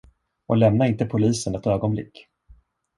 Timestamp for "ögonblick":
1.67-2.27